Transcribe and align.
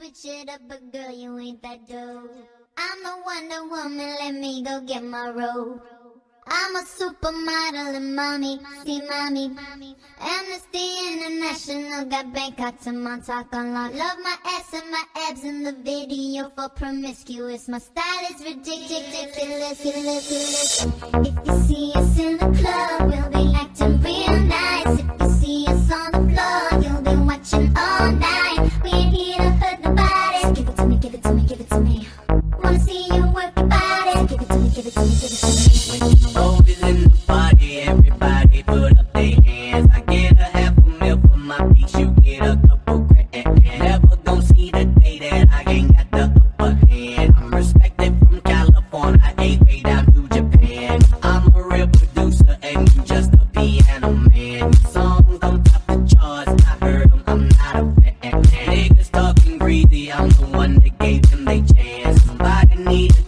switch 0.00 0.24
it 0.24 0.48
up, 0.48 0.60
but 0.66 0.92
girl, 0.92 1.10
you 1.10 1.38
ain't 1.38 1.62
that 1.62 1.86
dope. 1.86 2.30
I'm 2.76 3.02
the 3.02 3.14
Wonder 3.26 3.68
Woman, 3.68 4.16
let 4.18 4.34
me 4.34 4.62
go 4.62 4.80
get 4.80 5.04
my 5.04 5.28
robe. 5.28 5.82
I'm 6.46 6.76
a 6.76 6.80
supermodel 6.80 7.94
and 7.96 8.16
mommy, 8.16 8.60
see 8.84 9.02
mommy. 9.06 9.54
Amnesty 10.20 10.88
International 11.12 12.06
got 12.06 12.32
Bangkok 12.32 12.80
to 12.80 12.92
Montauk 12.92 13.54
on 13.54 13.74
lock. 13.74 13.92
Love 13.92 14.18
my 14.22 14.36
ass 14.46 14.72
and 14.72 14.90
my 14.90 15.04
abs 15.28 15.44
in 15.44 15.62
the 15.64 15.72
video 15.72 16.50
for 16.56 16.70
promiscuous. 16.70 17.68
My 17.68 17.78
style 17.78 18.24
is 18.30 18.42
ridiculous, 18.42 19.36
ridiculous. 19.36 20.86
If 21.14 21.46
you 21.46 21.60
see 21.68 21.92
us 21.94 22.18
in 22.18 22.38
the 22.38 22.58
club, 22.58 23.10
we'll 23.10 23.29
We 28.00 28.90
here 28.90 29.36
to 29.36 29.50
hurt 29.60 29.80
nobody. 29.82 30.54
Give 30.54 30.68
it 30.68 30.76
to 30.78 30.86
me, 30.86 30.96
give 30.96 31.12
it 31.12 31.22
to 31.22 31.32
me, 31.34 31.42
give 31.46 31.60
it 31.60 31.68
to 31.68 31.80
me. 31.80 32.08
Wanna 32.64 32.80
see 32.80 33.04
you 33.14 33.26
work 33.26 33.52
your 33.58 33.66
body. 33.66 34.26
Give 34.26 34.40
it 34.40 34.48
to 34.48 34.56
me, 34.56 34.70
give 34.70 34.86
it 34.86 34.94
to 34.94 35.00
me, 35.02 35.10
give 35.20 35.30
it 35.30 35.36
to 35.36 35.46
me. 35.46 36.10
Is 36.70 37.04
the 37.04 37.26
party, 37.26 37.80
everybody 37.80 38.62
put 38.62 38.98
up 38.98 39.12
their 39.12 39.42
hands. 39.42 39.90
I 39.94 40.00
get 40.00 40.32
a 40.32 40.44
half 40.44 40.78
a 40.78 41.20
for 41.20 41.36
my 41.36 41.58
you 41.98 42.10
get 42.22 42.42
a. 42.42 42.79
they 60.80 60.90
gave 60.90 61.24
him 61.26 61.44
their 61.44 61.64
chance. 61.64 62.22
Somebody 62.24 62.76
needs. 62.76 63.19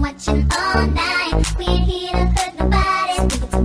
watching 0.00 0.48
all 0.56 0.86
night. 0.86 1.58
We 1.58 1.64
ain't 1.66 1.84
here 1.84 2.12
to 2.12 2.26
hurt 2.26 2.58
nobody. 2.58 3.59